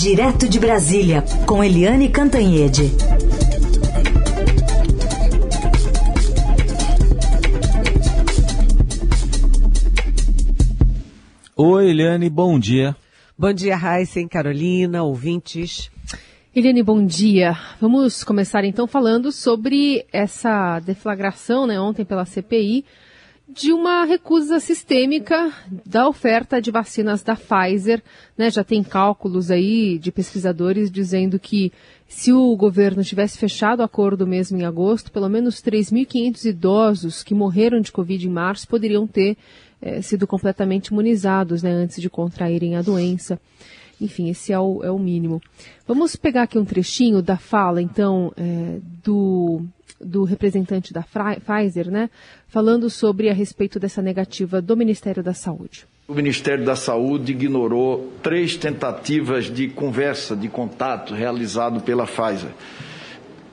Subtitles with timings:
[0.00, 2.84] Direto de Brasília, com Eliane Cantanhede.
[11.56, 12.94] Oi, Eliane, bom dia.
[13.36, 15.90] Bom dia, Raíssen, Carolina, ouvintes.
[16.54, 17.58] Eliane, bom dia.
[17.80, 22.84] Vamos começar então falando sobre essa deflagração, né, ontem pela CPI,
[23.48, 25.50] de uma recusa sistêmica
[25.84, 28.02] da oferta de vacinas da Pfizer.
[28.36, 28.50] Né?
[28.50, 31.72] Já tem cálculos aí de pesquisadores dizendo que
[32.06, 37.34] se o governo tivesse fechado o acordo mesmo em agosto, pelo menos 3.500 idosos que
[37.34, 39.36] morreram de Covid em março poderiam ter
[39.80, 43.40] eh, sido completamente imunizados né, antes de contraírem a doença.
[44.00, 45.40] Enfim, esse é o, é o mínimo.
[45.86, 49.62] Vamos pegar aqui um trechinho da fala, então, é, do
[50.00, 52.08] do representante da Pfizer, né,
[52.46, 55.86] falando sobre a respeito dessa negativa do Ministério da Saúde.
[56.06, 62.50] O Ministério da Saúde ignorou três tentativas de conversa, de contato realizado pela Pfizer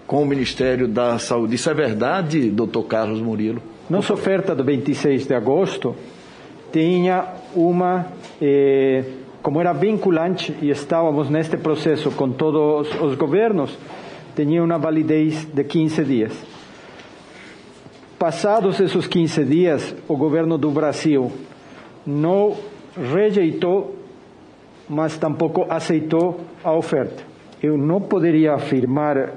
[0.08, 1.55] com o Ministério da Saúde.
[1.55, 3.61] Isso é verdade, doutor Carlos Murilo?
[3.89, 5.95] Nossa oferta do 26 de agosto
[6.72, 8.08] tinha uma,
[8.42, 9.03] eh,
[9.46, 13.78] como era vinculante e estávamos neste processo com todos os governos,
[14.36, 16.34] tinha uma validez de 15 dias.
[18.18, 21.32] Passados esses 15 dias, o governo do Brasil
[22.08, 22.56] não
[22.98, 23.96] rejeitou,
[24.90, 27.22] mas tampouco aceitou a oferta.
[27.62, 29.32] Eu não poderia afirmar eh,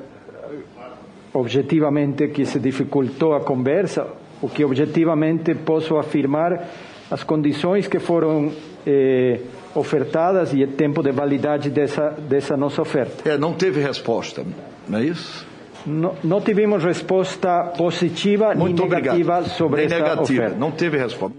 [1.34, 4.06] objetivamente que se dificultou a conversa,
[4.40, 6.66] o que objetivamente posso afirmar
[7.10, 8.50] as condições que foram
[8.86, 9.40] eh,
[9.74, 13.28] ofertadas e o tempo de validade dessa, dessa nossa oferta.
[13.28, 14.44] É, não teve resposta
[14.88, 15.46] não é isso?
[15.86, 19.56] Não, não tivemos resposta positiva Muito nem negativa obrigado.
[19.56, 20.22] sobre nem essa negativa.
[20.44, 20.56] oferta.
[20.56, 21.36] Não teve resposta.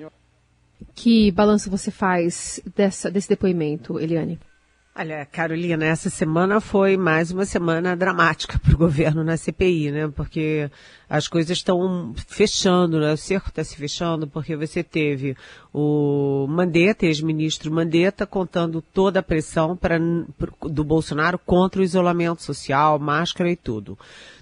[0.95, 4.39] Que balanço você faz dessa, desse depoimento, Eliane?
[4.97, 10.11] Olha, Carolina, essa semana foi mais uma semana dramática para o governo na CPI, né?
[10.15, 10.69] Porque
[11.09, 13.11] as coisas estão fechando, né?
[13.11, 15.35] O cerco está se fechando porque você teve
[15.73, 22.99] o Mandetta, ex-ministro Mandetta, contando toda a pressão pra, do Bolsonaro contra o isolamento social,
[22.99, 23.97] máscara e tudo.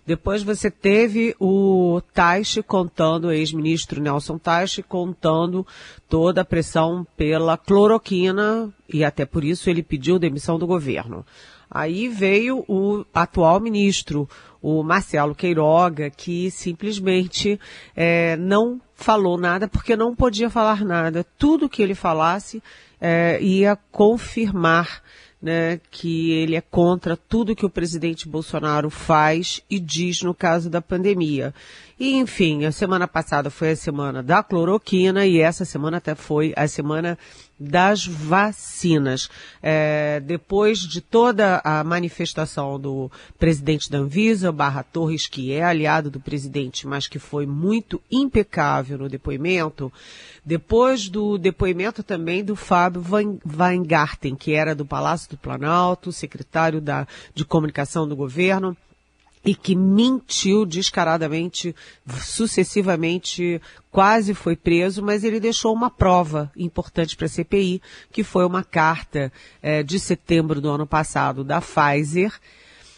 [0.05, 5.65] Depois você teve o Taixe contando, o ex-ministro Nelson Taixe contando
[6.09, 11.25] toda a pressão pela cloroquina e até por isso ele pediu demissão do governo.
[11.69, 14.27] Aí veio o atual ministro,
[14.61, 17.59] o Marcelo Queiroga, que simplesmente
[17.95, 21.25] é, não falou nada porque não podia falar nada.
[21.37, 22.61] Tudo que ele falasse
[22.99, 25.01] é, ia confirmar
[25.41, 30.69] né, que ele é contra tudo que o presidente Bolsonaro faz e diz no caso
[30.69, 31.53] da pandemia.
[31.99, 36.53] E, enfim, a semana passada foi a semana da cloroquina e essa semana até foi
[36.55, 37.17] a semana
[37.59, 39.29] das vacinas.
[39.61, 46.09] É, depois de toda a manifestação do presidente da Anvisa, Barra Torres, que é aliado
[46.09, 49.91] do presidente, mas que foi muito impecável no depoimento,
[50.45, 53.03] depois do depoimento também do Fábio
[53.57, 58.75] Weingarten, que era do Palácio do Planalto, secretário da, de comunicação do governo,
[59.47, 61.73] e que mentiu descaradamente,
[62.21, 67.81] sucessivamente, quase foi preso, mas ele deixou uma prova importante para a CPI,
[68.11, 69.31] que foi uma carta
[69.61, 72.33] é, de setembro do ano passado da Pfizer,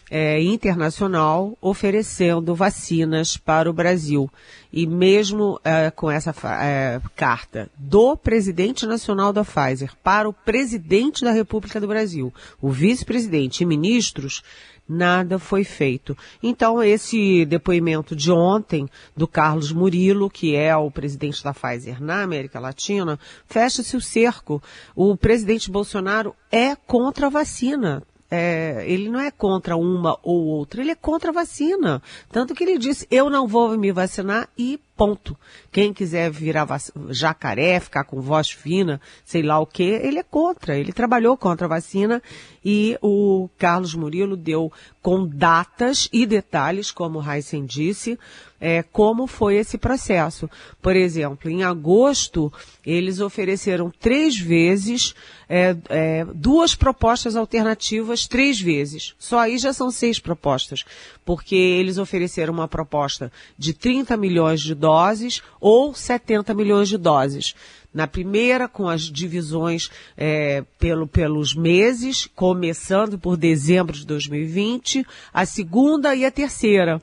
[0.09, 4.29] é, internacional oferecendo vacinas para o Brasil.
[4.71, 11.23] E mesmo é, com essa é, carta do presidente nacional da Pfizer para o presidente
[11.23, 14.43] da República do Brasil, o vice-presidente e ministros,
[14.89, 16.17] nada foi feito.
[16.41, 22.23] Então, esse depoimento de ontem do Carlos Murilo, que é o presidente da Pfizer na
[22.23, 24.61] América Latina, fecha-se o cerco.
[24.95, 28.03] O presidente Bolsonaro é contra a vacina.
[28.31, 32.01] É, ele não é contra uma ou outra, ele é contra a vacina.
[32.31, 35.37] Tanto que ele disse, eu não vou me vacinar e ponto.
[35.71, 36.67] Quem quiser virar
[37.07, 40.77] jacaré, ficar com voz fina, sei lá o que, ele é contra.
[40.77, 42.21] Ele trabalhou contra a vacina
[42.63, 44.69] e o Carlos Murilo deu
[45.01, 48.19] com datas e detalhes, como o Heisen disse,
[48.59, 50.49] é, como foi esse processo.
[50.81, 52.51] Por exemplo, em agosto,
[52.85, 55.15] eles ofereceram três vezes,
[55.47, 59.15] é, é, duas propostas alternativas, três vezes.
[59.17, 60.83] Só aí já são seis propostas,
[61.23, 67.53] porque eles ofereceram uma proposta de 30 milhões de doses ou 70 milhões de doses.
[67.93, 75.45] Na primeira, com as divisões é, pelo, pelos meses, começando por dezembro de 2020, a
[75.45, 76.99] segunda e a terceira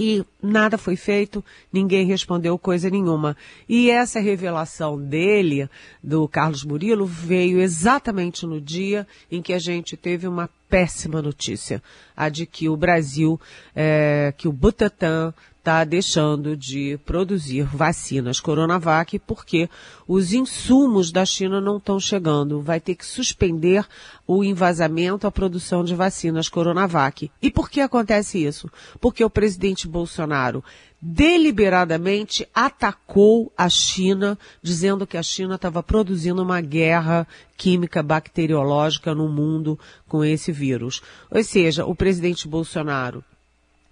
[0.00, 3.36] E nada foi feito, ninguém respondeu coisa nenhuma.
[3.68, 5.68] E essa revelação dele,
[6.02, 11.82] do Carlos Murilo, veio exatamente no dia em que a gente teve uma péssima notícia,
[12.16, 13.40] a de que o Brasil,
[13.74, 15.32] é, que o Butantan
[15.68, 19.68] está deixando de produzir vacinas Coronavac porque
[20.06, 22.62] os insumos da China não estão chegando.
[22.62, 23.86] Vai ter que suspender
[24.26, 27.30] o envasamento, a produção de vacinas Coronavac.
[27.42, 28.70] E por que acontece isso?
[28.98, 30.64] Porque o presidente Bolsonaro
[31.02, 37.28] deliberadamente atacou a China, dizendo que a China estava produzindo uma guerra
[37.58, 39.78] química bacteriológica no mundo
[40.08, 41.02] com esse vírus.
[41.30, 43.22] Ou seja, o presidente Bolsonaro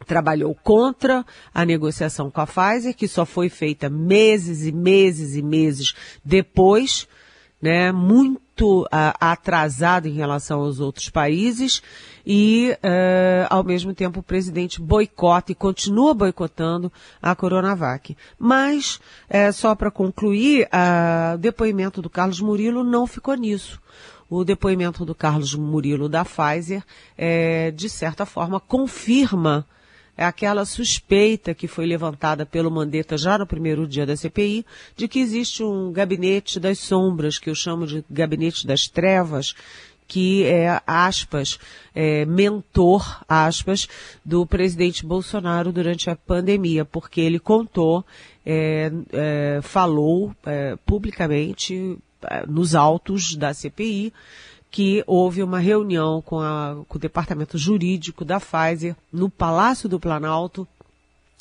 [0.04, 5.43] trabalhou contra a negociação com a Pfizer, que só foi feita meses e meses e
[5.43, 5.94] meses
[6.25, 7.08] depois,
[7.60, 8.88] né, muito uh,
[9.19, 11.82] atrasado em relação aos outros países,
[12.25, 18.16] e uh, ao mesmo tempo o presidente boicota e continua boicotando a Coronavac.
[18.38, 19.00] Mas,
[19.31, 20.69] uh, só para concluir,
[21.34, 23.81] o depoimento do Carlos Murilo não ficou nisso
[24.28, 26.82] o depoimento do Carlos Murilo da Pfizer,
[27.16, 29.64] é, de certa forma, confirma
[30.17, 34.65] é aquela suspeita que foi levantada pelo Mandetta já no primeiro dia da CPI,
[34.97, 39.55] de que existe um gabinete das sombras, que eu chamo de gabinete das trevas,
[40.09, 41.59] que é, aspas,
[41.95, 43.89] é, mentor, aspas,
[44.25, 48.05] do presidente Bolsonaro durante a pandemia, porque ele contou,
[48.45, 54.13] é, é, falou é, publicamente é, nos autos da CPI,
[54.71, 59.99] que houve uma reunião com, a, com o departamento jurídico da Pfizer no Palácio do
[59.99, 60.67] Planalto,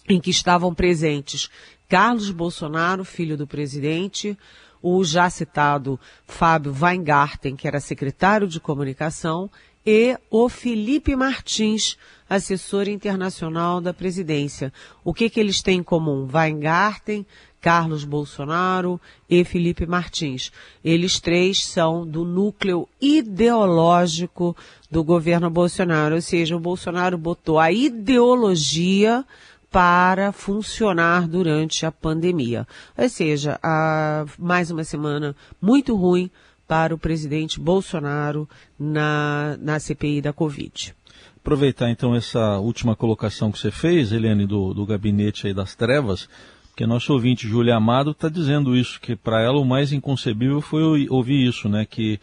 [0.07, 1.49] em que estavam presentes
[1.89, 4.37] Carlos Bolsonaro, filho do presidente,
[4.81, 9.49] o já citado Fábio Weingarten, que era secretário de comunicação,
[9.85, 14.73] e o Felipe Martins, assessor internacional da presidência.
[15.03, 16.27] O que, que eles têm em comum?
[16.31, 17.25] Weingarten
[17.65, 20.51] Carlos Bolsonaro e Felipe Martins.
[20.83, 24.55] Eles três são do núcleo ideológico
[24.91, 29.25] do governo Bolsonaro, ou seja, o Bolsonaro botou a ideologia
[29.71, 32.67] para funcionar durante a pandemia.
[32.95, 36.29] Ou seja, a, mais uma semana muito ruim
[36.67, 38.47] para o presidente Bolsonaro
[38.77, 40.95] na, na CPI da Covid.
[41.37, 46.29] Aproveitar então essa última colocação que você fez, Helene, do, do gabinete aí das trevas,
[46.75, 51.07] que nosso ouvinte Júlia Amado está dizendo isso, que para ela o mais inconcebível foi
[51.09, 51.85] ouvir isso, né?
[51.85, 52.19] Que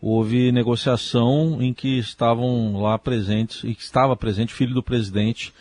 [0.00, 5.52] houve negociação em que estavam lá presentes, e que estava presente filho do presidente,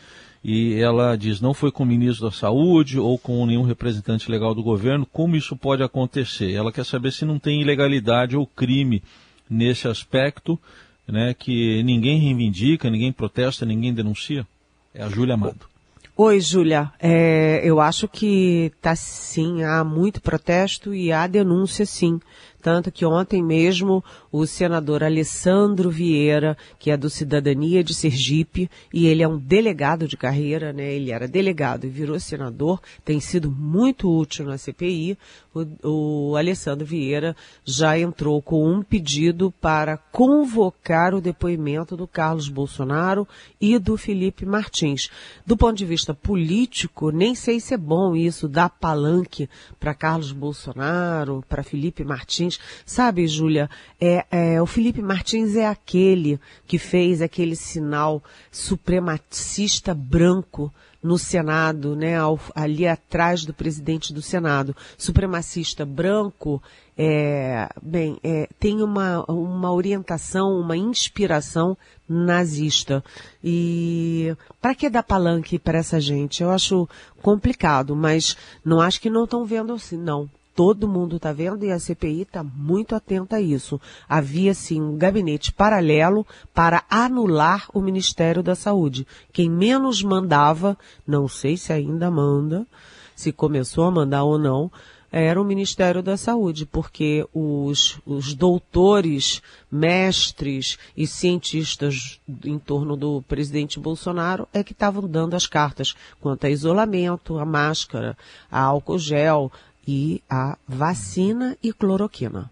[0.43, 4.53] e ela diz, não foi com o ministro da Saúde ou com nenhum representante legal
[4.53, 6.51] do governo, como isso pode acontecer?
[6.53, 9.01] Ela quer saber se não tem ilegalidade ou crime
[9.49, 10.59] nesse aspecto,
[11.07, 14.45] né, que ninguém reivindica, ninguém protesta, ninguém denuncia.
[14.93, 15.74] É a Júlia Amado.
[16.17, 16.93] Oi, Júlia.
[16.97, 22.21] É, eu acho que tá sim, há muito protesto e há denúncia sim.
[22.65, 29.05] Tanto que ontem mesmo o senador Alessandro Vieira, que é do Cidadania de Sergipe, e
[29.05, 30.91] ele é um delegado de carreira, né?
[30.91, 35.15] Ele era delegado e virou senador, tem sido muito útil na CPI.
[35.53, 42.49] O, o Alessandro Vieira já entrou com um pedido para convocar o depoimento do Carlos
[42.49, 43.27] Bolsonaro
[43.61, 45.11] e do Felipe Martins.
[45.45, 49.47] Do ponto de vista político, nem sei se é bom isso, dar palanque
[49.79, 52.54] para Carlos Bolsonaro, para Felipe Martins
[52.85, 53.69] Sabe, Júlia,
[53.99, 60.71] é, é, o Felipe Martins é aquele que fez aquele sinal supremacista branco
[61.05, 64.75] no Senado, né, ao, ali atrás do presidente do Senado.
[64.97, 66.61] Supremacista branco,
[66.97, 71.77] é, bem, é, tem uma, uma orientação, uma inspiração
[72.09, 73.03] nazista.
[73.43, 76.41] E para que dar palanque para essa gente?
[76.41, 76.89] Eu acho
[77.21, 81.71] complicado, mas não acho que não estão vendo assim, não todo mundo está vendo e
[81.71, 83.79] a CPI está muito atenta a isso.
[84.07, 89.05] Havia sim um gabinete paralelo para anular o Ministério da Saúde.
[89.33, 92.65] Quem menos mandava, não sei se ainda manda,
[93.13, 94.71] se começou a mandar ou não,
[95.11, 103.21] era o Ministério da Saúde, porque os, os doutores, mestres e cientistas em torno do
[103.21, 108.17] presidente Bolsonaro é que estavam dando as cartas quanto a isolamento, a máscara,
[108.51, 109.49] a álcool gel,
[109.87, 112.49] e a vacina e cloroquina.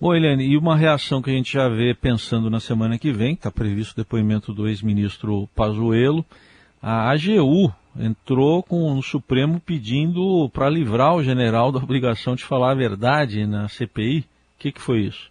[0.00, 3.32] Bom, Eliane, e uma reação que a gente já vê pensando na semana que vem,
[3.32, 6.24] está previsto o depoimento do ex-ministro Pazuello,
[6.82, 12.72] a AGU entrou com o Supremo pedindo para livrar o general da obrigação de falar
[12.72, 14.20] a verdade na CPI.
[14.20, 14.24] O
[14.58, 15.30] que, que foi isso?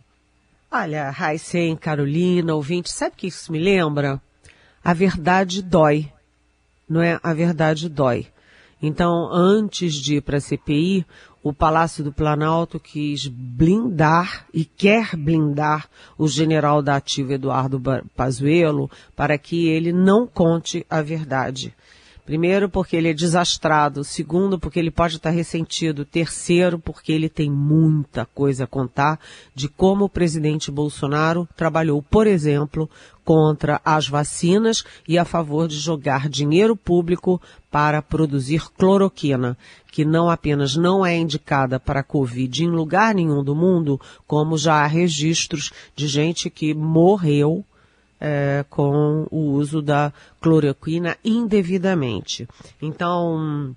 [0.71, 4.19] Olha, Raicen, Carolina, ouvinte, sabe o que isso me lembra?
[4.83, 6.11] A verdade dói.
[6.89, 7.19] não é?
[7.23, 8.27] A verdade dói.
[8.81, 11.05] Então, antes de ir para a CPI,
[11.41, 17.81] o Palácio do Planalto quis blindar e quer blindar o general da ativa Eduardo
[18.15, 21.73] Pazuello para que ele não conte a verdade.
[22.25, 24.03] Primeiro, porque ele é desastrado.
[24.03, 26.03] Segundo, porque ele pode estar ressentido.
[26.03, 29.19] Terceiro, porque ele tem muita coisa a contar
[29.53, 32.89] de como o presidente Bolsonaro trabalhou, por exemplo,
[33.23, 37.39] contra as vacinas e a favor de jogar dinheiro público
[37.69, 39.55] para produzir cloroquina,
[39.91, 44.57] que não apenas não é indicada para a Covid em lugar nenhum do mundo, como
[44.57, 47.63] já há registros de gente que morreu
[48.19, 52.47] é, com o uso da cloroquina indevidamente.
[52.81, 53.75] Então,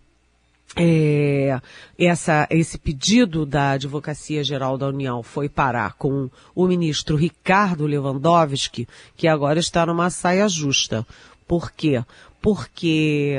[0.76, 1.60] é,
[1.98, 8.86] essa, esse pedido da Advocacia Geral da União foi parar com o ministro Ricardo Lewandowski,
[9.16, 11.06] que agora está numa saia justa.
[11.46, 12.04] Por quê?
[12.40, 13.36] Porque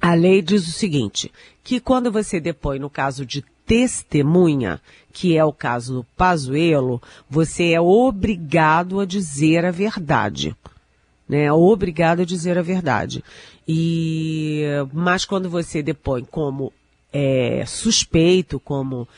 [0.00, 1.32] a lei diz o seguinte,
[1.64, 4.80] que quando você depõe no caso de testemunha,
[5.12, 10.54] que é o caso do Pazuello, você é obrigado a dizer a verdade.
[11.28, 13.24] Né, obrigado a dizer a verdade.
[13.66, 16.72] E, mas quando você depõe como
[17.12, 19.08] é, suspeito, como,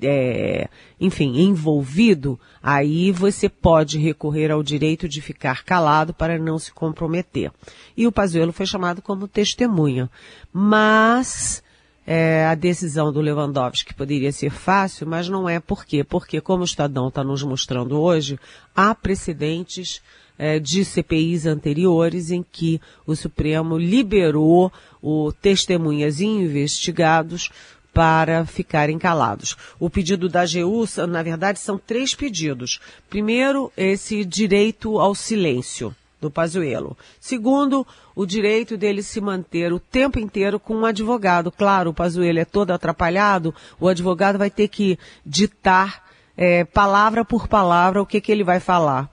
[0.00, 6.72] é, enfim, envolvido, aí você pode recorrer ao direito de ficar calado para não se
[6.72, 7.52] comprometer.
[7.96, 10.10] E o Pazuello foi chamado como testemunha.
[10.52, 11.62] Mas
[12.06, 16.04] é, a decisão do Lewandowski poderia ser fácil, mas não é por quê?
[16.04, 18.38] Porque, como o Estadão está nos mostrando hoje,
[18.74, 20.02] há precedentes
[20.38, 27.50] é, de CPIs anteriores em que o Supremo liberou o testemunhas e investigados
[27.92, 29.56] para ficarem calados.
[29.78, 32.80] O pedido da AGU, na verdade, são três pedidos.
[33.08, 36.96] Primeiro, esse direito ao silêncio do Pazuello.
[37.20, 41.52] Segundo, o direito dele se manter o tempo inteiro com um advogado.
[41.52, 46.02] Claro, o Pazuello é todo atrapalhado, o advogado vai ter que ditar
[46.36, 49.08] é, palavra por palavra o que, que ele vai falar.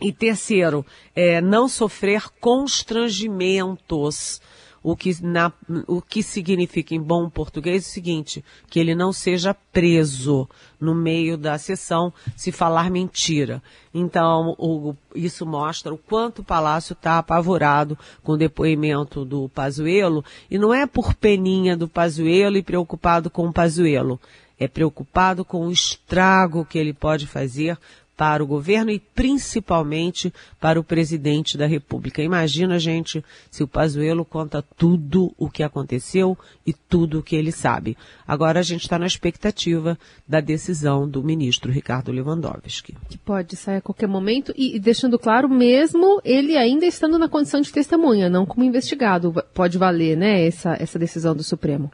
[0.00, 0.84] E terceiro,
[1.14, 4.40] é, não sofrer constrangimentos
[4.82, 5.52] o que, na,
[5.86, 10.48] o que significa em bom português é o seguinte, que ele não seja preso
[10.80, 13.62] no meio da sessão se falar mentira.
[13.94, 20.24] Então, o, isso mostra o quanto o Palácio está apavorado com o depoimento do Pazuello,
[20.50, 24.18] e não é por peninha do Pazuello e preocupado com o Pazuello,
[24.58, 27.76] é preocupado com o estrago que ele pode fazer
[28.16, 32.22] para o governo e principalmente para o presidente da República.
[32.22, 37.50] Imagina, gente, se o Pazuello conta tudo o que aconteceu e tudo o que ele
[37.50, 37.96] sabe.
[38.26, 42.94] Agora a gente está na expectativa da decisão do ministro Ricardo Lewandowski.
[43.08, 47.60] Que pode sair a qualquer momento e deixando claro, mesmo ele ainda estando na condição
[47.60, 51.90] de testemunha, não como investigado, pode valer, né, essa, essa decisão do Supremo.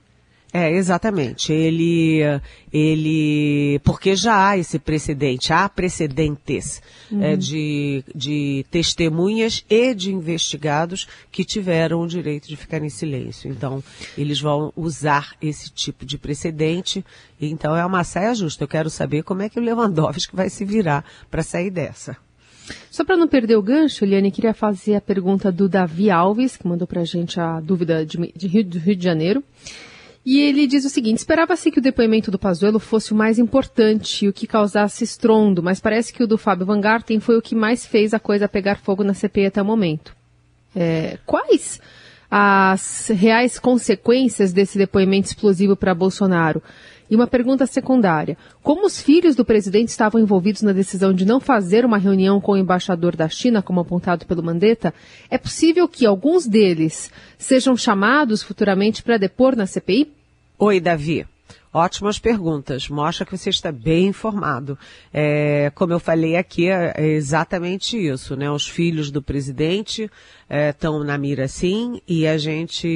[0.53, 1.53] É, exatamente.
[1.53, 2.21] Ele,
[2.73, 7.23] ele, porque já há esse precedente, há precedentes uhum.
[7.23, 13.51] é, de, de testemunhas e de investigados que tiveram o direito de ficar em silêncio.
[13.51, 13.85] Então,
[14.17, 17.05] eles vão usar esse tipo de precedente.
[17.39, 18.65] Então, é uma saia justa.
[18.65, 22.17] Eu quero saber como é que o Lewandowski vai se virar para sair dessa.
[22.91, 26.67] Só para não perder o gancho, Eliane, queria fazer a pergunta do Davi Alves, que
[26.67, 29.43] mandou para a gente a dúvida de, de Rio, do Rio de Janeiro.
[30.25, 34.25] E ele diz o seguinte: esperava-se que o depoimento do Pazuello fosse o mais importante
[34.25, 37.43] e o que causasse estrondo, mas parece que o do Fábio Van Garten foi o
[37.43, 40.17] que mais fez a coisa pegar fogo na CPI até o momento.
[40.77, 41.81] É, quais
[42.31, 46.63] as reais consequências desse depoimento explosivo para Bolsonaro?
[47.11, 51.41] E uma pergunta secundária: como os filhos do presidente estavam envolvidos na decisão de não
[51.41, 54.93] fazer uma reunião com o embaixador da China, como apontado pelo Mandetta,
[55.31, 60.13] é possível que alguns deles sejam chamados futuramente para depor na CPI?
[60.59, 61.27] Oi, Davi.
[61.73, 62.89] Ótimas perguntas.
[62.89, 64.79] Mostra que você está bem informado.
[65.13, 68.51] É, como eu falei aqui, é, é exatamente isso, né?
[68.51, 70.11] Os filhos do presidente
[70.49, 72.89] estão é, na mira sim, e a gente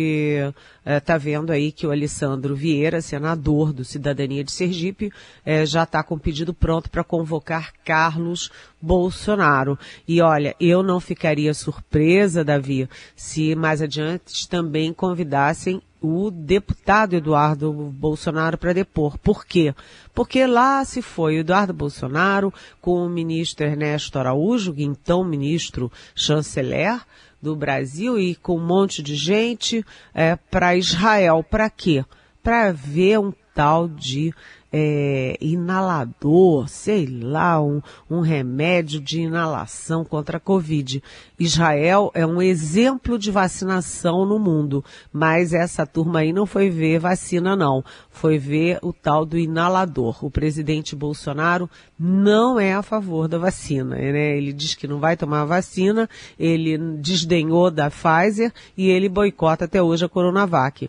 [0.86, 5.12] está é, vendo aí que o Alessandro Vieira, senador do Cidadania de Sergipe,
[5.44, 8.50] é, já está com pedido pronto para convocar Carlos
[8.80, 9.78] Bolsonaro.
[10.08, 17.72] E olha, eu não ficaria surpresa, Davi, se mais adiante também convidassem o deputado Eduardo
[17.72, 19.16] Bolsonaro para depor.
[19.18, 19.72] Por quê?
[20.12, 27.00] Porque lá se foi Eduardo Bolsonaro com o ministro Ernesto Araújo, então ministro chanceler
[27.40, 31.44] do Brasil, e com um monte de gente é, para Israel.
[31.48, 32.04] Para quê?
[32.42, 34.34] Para ver um tal de
[34.72, 41.02] é, inalador, sei lá, um, um remédio de inalação contra a Covid.
[41.38, 46.98] Israel é um exemplo de vacinação no mundo, mas essa turma aí não foi ver
[46.98, 47.84] vacina, não.
[48.10, 50.24] Foi ver o tal do inalador.
[50.24, 53.96] O presidente Bolsonaro não é a favor da vacina.
[53.96, 54.36] Né?
[54.36, 59.66] Ele diz que não vai tomar a vacina, ele desdenhou da Pfizer e ele boicota
[59.66, 60.88] até hoje a Coronavac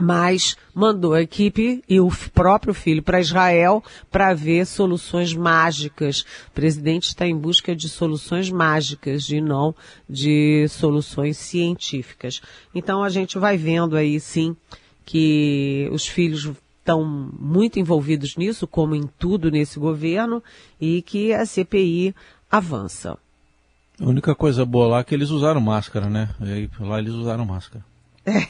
[0.00, 6.24] mas mandou a equipe e o próprio filho para Israel para ver soluções mágicas.
[6.48, 9.74] O presidente está em busca de soluções mágicas e não
[10.08, 12.40] de soluções científicas.
[12.74, 14.56] Então a gente vai vendo aí sim
[15.04, 20.42] que os filhos estão muito envolvidos nisso, como em tudo nesse governo,
[20.80, 22.14] e que a CPI
[22.50, 23.16] avança.
[24.00, 26.30] A única coisa boa lá é que eles usaram máscara, né?
[26.80, 27.84] Lá eles usaram máscara.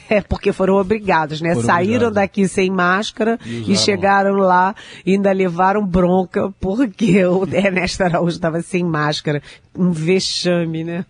[0.09, 1.53] É, porque foram obrigados, né?
[1.53, 7.47] Foram Saíram daqui sem máscara e, e chegaram lá e ainda levaram bronca porque o
[7.51, 9.41] Ernesto Araújo estava sem máscara.
[9.75, 11.05] Um vexame, né?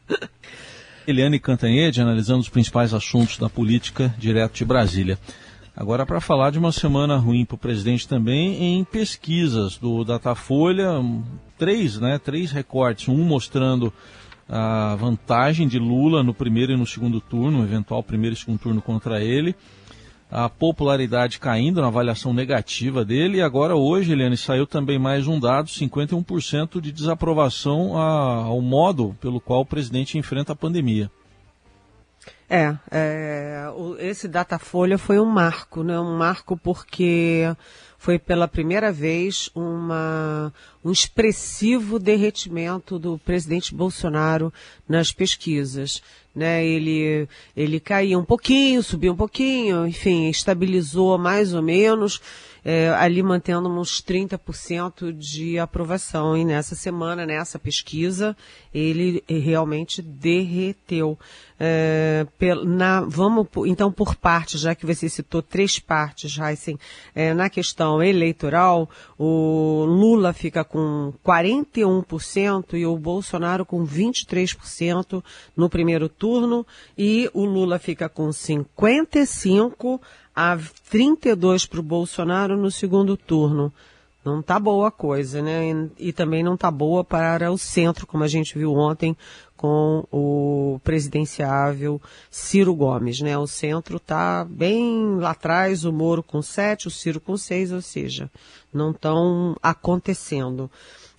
[1.08, 5.18] Eliane Cantanhede analisando os principais assuntos da política direto de Brasília.
[5.76, 10.92] Agora para falar de uma semana ruim para o presidente também em pesquisas do Datafolha,
[11.58, 12.20] três, né?
[12.20, 13.92] Três recortes, um mostrando
[14.54, 18.82] a vantagem de Lula no primeiro e no segundo turno, eventual primeiro e segundo turno
[18.82, 19.56] contra ele,
[20.30, 25.40] a popularidade caindo na avaliação negativa dele, e agora hoje, Eliane, saiu também mais um
[25.40, 31.10] dado, 51% de desaprovação a, ao modo pelo qual o presidente enfrenta a pandemia.
[32.50, 33.68] É, é
[34.00, 35.98] esse Datafolha foi um marco, né?
[35.98, 37.46] Um marco porque
[38.02, 40.52] foi pela primeira vez uma,
[40.84, 44.52] um expressivo derretimento do presidente Bolsonaro
[44.90, 46.02] nas pesquisas.
[46.34, 46.66] Né?
[46.66, 52.20] Ele, ele caía um pouquinho, subia um pouquinho, enfim, estabilizou mais ou menos
[52.64, 56.38] é, ali mantendo uns 30% de aprovação.
[56.38, 58.38] E nessa semana, nessa pesquisa,
[58.74, 61.18] ele realmente derreteu.
[61.64, 62.26] É,
[62.66, 66.80] na, vamos então por partes, já que você citou três partes, Heisen,
[67.14, 75.24] é, na questão eleitoral, o Lula fica com 41% e o Bolsonaro com 23%
[75.56, 76.66] no primeiro turno
[76.98, 80.00] e o Lula fica com 55%
[80.36, 80.58] a
[80.90, 83.72] 32 para o Bolsonaro no segundo turno.
[84.24, 85.72] Não está boa a coisa, né?
[85.98, 89.18] E, e, também não está boa para o centro, como a gente viu ontem
[89.62, 93.38] com o presidenciável Ciro Gomes, né?
[93.38, 97.80] O centro está bem lá atrás, o Moro com sete, o Ciro com seis, ou
[97.80, 98.28] seja,
[98.74, 100.68] não estão acontecendo.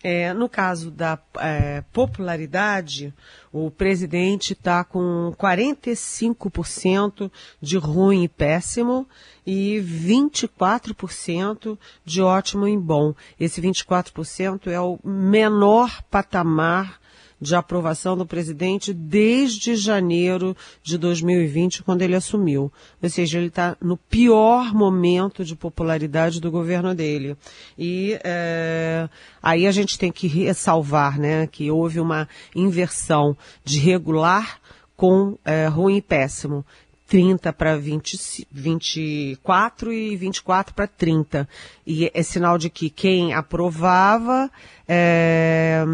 [0.02, 3.14] É, no caso da é, popularidade,
[3.52, 9.06] o presidente está com 45% de ruim e péssimo
[9.46, 13.14] e 24% de ótimo e bom.
[13.38, 17.00] Esse 24% é o menor patamar
[17.42, 22.72] de aprovação do presidente desde janeiro de 2020, quando ele assumiu.
[23.02, 27.36] Ou seja, ele está no pior momento de popularidade do governo dele.
[27.76, 29.08] E é,
[29.42, 34.60] aí a gente tem que ressalvar né, que houve uma inversão de regular
[34.96, 36.64] com é, ruim e péssimo.
[37.08, 41.48] 30 para 24 e 24 para 30.
[41.86, 44.50] E é sinal de que quem aprovava
[44.88, 45.84] é,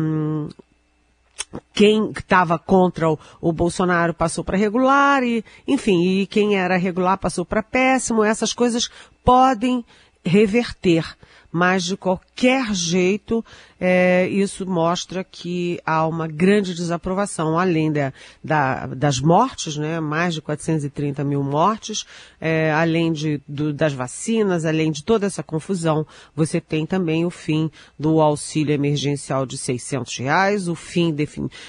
[1.73, 7.17] quem estava contra o, o, Bolsonaro passou para regular e, enfim, e quem era regular
[7.19, 8.25] passou para péssimo.
[8.25, 8.91] Essas coisas
[9.25, 9.85] podem
[10.25, 11.05] reverter,
[11.51, 13.45] mas de qualquer jeito
[13.81, 20.35] é, isso mostra que há uma grande desaprovação, além da, da, das mortes, né, mais
[20.35, 22.05] de 430 mil mortes,
[22.41, 27.31] é, além de, do, das vacinas, além de toda essa confusão, você tem também o
[27.31, 31.15] fim do auxílio emergencial de 600 reais, o fim,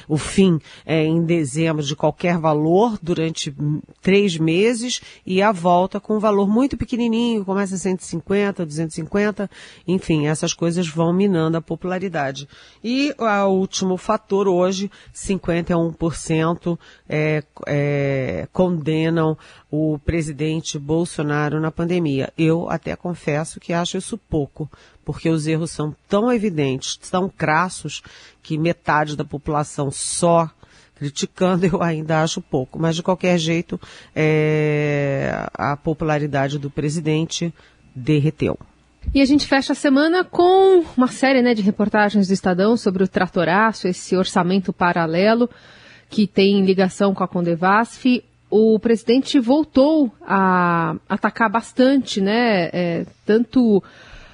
[0.08, 3.54] o fim é, em dezembro de qualquer valor durante
[4.02, 9.50] três meses e a volta com um valor muito pequenininho, começa a 150, 250,
[9.88, 12.48] enfim, essas coisas vão minando a popularidade.
[12.84, 16.78] E o último fator hoje, 51%
[17.08, 19.38] é, é, condenam
[19.72, 22.32] o presidente Bolsonaro na pandemia.
[22.38, 24.70] Eu até confesso que acho isso pouco,
[25.04, 28.02] porque os erros são tão evidentes, tão crassos,
[28.42, 30.50] que metade da população só
[31.00, 33.80] criticando eu ainda acho pouco, mas de qualquer jeito
[34.14, 37.54] é, a popularidade do presidente
[37.96, 38.58] derreteu.
[39.14, 43.04] E a gente fecha a semana com uma série né, de reportagens do Estadão sobre
[43.04, 45.50] o tratoraço, esse orçamento paralelo
[46.10, 48.24] que tem ligação com a Condevasf.
[48.50, 53.84] O presidente voltou a atacar bastante, né, é, tanto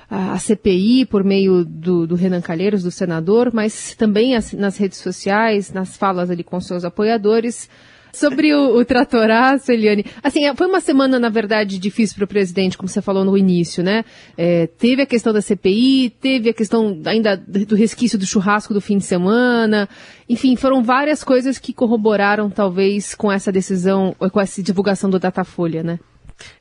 [0.09, 4.99] a CPI por meio do, do, Renan Calheiros, do senador, mas também as, nas redes
[4.99, 7.69] sociais, nas falas ali com seus apoiadores.
[8.15, 12.27] Sobre o, o tratoraço, Eliane, assim, é, foi uma semana, na verdade, difícil para o
[12.27, 14.05] presidente, como você falou no início, né?
[14.37, 18.79] É, teve a questão da CPI, teve a questão ainda do resquício do churrasco do
[18.79, 19.89] fim de semana,
[20.29, 25.83] enfim, foram várias coisas que corroboraram, talvez, com essa decisão, com essa divulgação do Datafolha,
[25.83, 25.99] né?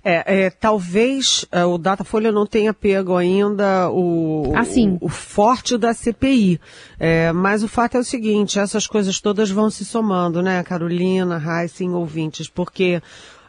[0.05, 4.63] É, é, talvez é, o Datafolha não tenha pego ainda o, ah,
[5.01, 6.61] o, o, forte da CPI.
[6.99, 11.43] É, mas o fato é o seguinte, essas coisas todas vão se somando, né, Carolina,
[11.43, 13.03] Heissing, ouvintes, porque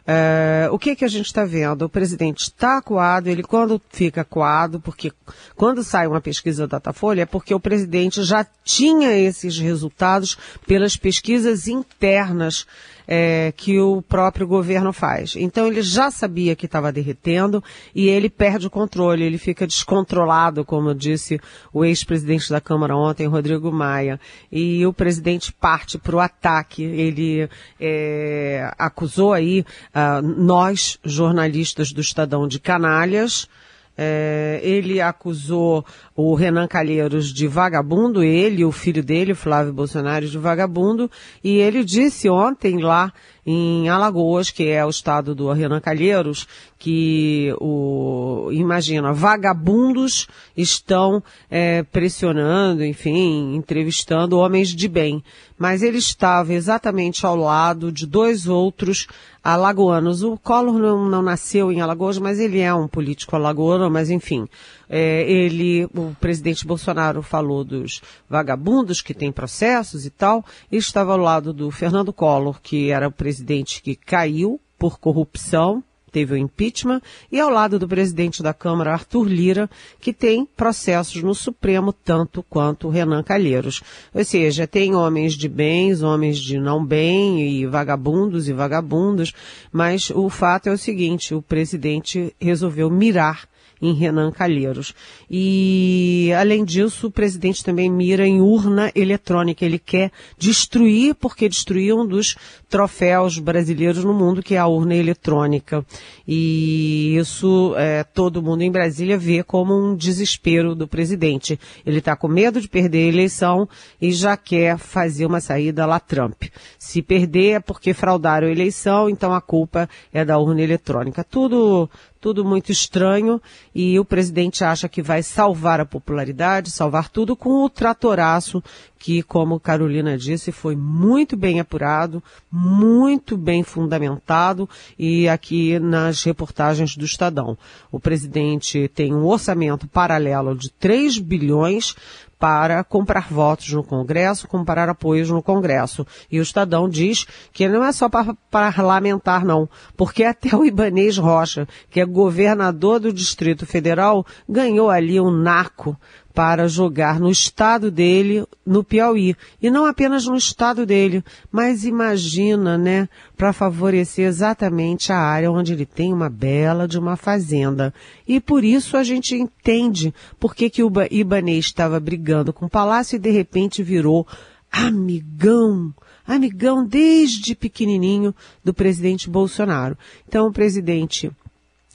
[0.08, 1.82] é, o que que a gente está vendo?
[1.82, 5.12] O presidente está acuado, ele quando fica acuado, porque
[5.56, 10.96] quando sai uma pesquisa da Datafolha é porque o presidente já tinha esses resultados pelas
[10.96, 12.66] pesquisas internas
[13.06, 15.34] é, que o próprio governo faz.
[15.36, 17.62] Então ele já sabia que estava derretendo
[17.94, 21.40] e ele perde o controle, ele fica descontrolado, como disse
[21.72, 24.18] o ex-presidente da Câmara ontem, Rodrigo Maia.
[24.50, 26.82] E o presidente parte para o ataque.
[26.82, 27.48] Ele
[27.80, 33.48] é, acusou aí uh, nós, jornalistas do Estadão, de canalhas.
[33.96, 40.38] É, ele acusou o Renan Calheiros de vagabundo, ele o filho dele, Flávio Bolsonaro, de
[40.38, 41.10] vagabundo,
[41.42, 43.12] e ele disse ontem lá
[43.46, 51.84] em Alagoas, que é o estado do Renan Calheiros, que o, imagina, vagabundos estão é,
[51.84, 55.22] pressionando, enfim, entrevistando homens de bem.
[55.56, 59.06] Mas ele estava exatamente ao lado de dois outros
[59.42, 60.24] alagoanos.
[60.24, 64.48] O Collor não, não nasceu em Alagoas, mas ele é um político alagoano, mas enfim,
[64.88, 71.12] é, ele, o presidente Bolsonaro falou dos vagabundos que têm processos e tal, e estava
[71.12, 76.36] ao lado do Fernando Collor, que era o presidente que caiu por corrupção, teve o
[76.36, 79.68] impeachment, e ao lado do presidente da Câmara, Arthur Lira,
[80.00, 83.82] que tem processos no Supremo tanto quanto Renan Calheiros.
[84.14, 89.32] Ou seja, tem homens de bens, homens de não bem, e vagabundos e vagabundas,
[89.70, 93.46] mas o fato é o seguinte, o presidente resolveu mirar
[93.80, 94.94] em Renan Calheiros.
[95.30, 99.64] E, além disso, o presidente também mira em urna eletrônica.
[99.64, 102.36] Ele quer destruir, porque destruiu um dos
[102.68, 105.84] troféus brasileiros no mundo, que é a urna eletrônica.
[106.26, 111.58] E isso é, todo mundo em Brasília vê como um desespero do presidente.
[111.84, 113.68] Ele está com medo de perder a eleição
[114.00, 116.44] e já quer fazer uma saída lá Trump.
[116.78, 121.22] Se perder é porque fraudaram a eleição, então a culpa é da urna eletrônica.
[121.22, 121.88] Tudo
[122.26, 123.40] tudo muito estranho
[123.72, 128.60] e o presidente acha que vai salvar a popularidade, salvar tudo com o tratoraço
[128.98, 136.96] que, como Carolina disse, foi muito bem apurado, muito bem fundamentado e aqui nas reportagens
[136.96, 137.56] do Estadão.
[137.92, 141.94] O presidente tem um orçamento paralelo de 3 bilhões
[142.38, 146.06] para comprar votos no Congresso, comprar apoios no Congresso.
[146.30, 151.16] E o Estadão diz que não é só para parlamentar, não, porque até o Ibanês
[151.16, 155.96] Rocha, que é governador do Distrito Federal, ganhou ali um naco
[156.36, 159.34] para jogar no estado dele, no Piauí.
[159.60, 165.72] E não apenas no estado dele, mas imagina, né, para favorecer exatamente a área onde
[165.72, 167.92] ele tem uma bela de uma fazenda.
[168.28, 172.70] E por isso a gente entende por que, que o Ibanês estava brigando com o
[172.70, 174.26] Palácio e de repente virou
[174.70, 175.94] amigão
[176.26, 179.96] amigão desde pequenininho do presidente Bolsonaro.
[180.28, 181.30] Então o presidente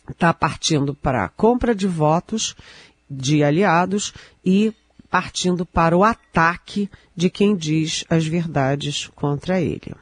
[0.10, 2.56] está partindo para a compra de votos
[3.12, 4.14] de aliados
[4.46, 4.74] e
[5.10, 9.94] partindo para o ataque de quem diz as verdades contra ele.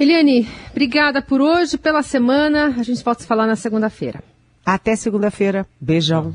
[0.00, 2.74] Eliane, obrigada por hoje, pela semana.
[2.78, 4.24] A gente volta a falar na segunda-feira.
[4.64, 5.66] Até segunda-feira.
[5.78, 6.34] Beijão.